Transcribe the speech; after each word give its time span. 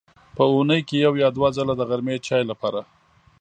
په 0.35 0.43
اوونۍ 0.51 0.81
کې 0.87 0.95
یو 1.05 1.13
یا 1.23 1.29
دوه 1.37 1.49
ځله 1.57 1.73
د 1.77 1.81
غرمې 1.89 2.15
چای 2.27 2.43
لپاره. 2.51 2.81